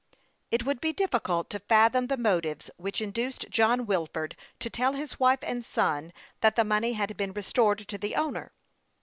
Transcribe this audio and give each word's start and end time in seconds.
It 0.49 0.65
would 0.65 0.81
be 0.81 0.93
difficult 0.93 1.51
to 1.51 1.59
fathom 1.59 2.07
the 2.07 2.17
motives 2.17 2.71
which 2.77 3.01
induced 3.01 3.45
John 3.51 3.85
Wilford 3.85 4.35
to 4.57 4.67
tell 4.67 4.93
his 4.93 5.19
wife 5.19 5.43
and 5.43 5.63
son 5.63 6.11
that 6.39 6.55
the 6.55 6.63
money 6.63 6.93
had 6.93 7.15
been 7.15 7.33
restored 7.33 7.87
to 7.87 7.99
the 7.99 8.15
owner. 8.15 8.51